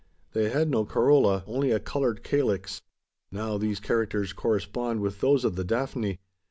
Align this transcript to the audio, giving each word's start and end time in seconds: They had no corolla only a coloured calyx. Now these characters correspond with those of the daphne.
They 0.33 0.49
had 0.49 0.67
no 0.71 0.83
corolla 0.83 1.43
only 1.45 1.69
a 1.69 1.79
coloured 1.79 2.23
calyx. 2.23 2.81
Now 3.31 3.59
these 3.59 3.79
characters 3.79 4.33
correspond 4.33 4.99
with 5.01 5.21
those 5.21 5.45
of 5.45 5.55
the 5.55 5.63
daphne. 5.63 6.19